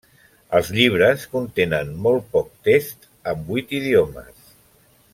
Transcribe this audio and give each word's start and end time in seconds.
Els 0.59 0.69
llibres 0.77 1.25
contenen 1.35 1.91
molt 2.07 2.27
poc 2.39 2.49
text, 2.71 3.07
en 3.35 3.45
vuit 3.51 3.77
idiomes. 3.83 4.53